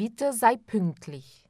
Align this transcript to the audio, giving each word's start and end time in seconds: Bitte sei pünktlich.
Bitte 0.00 0.32
sei 0.32 0.56
pünktlich. 0.56 1.44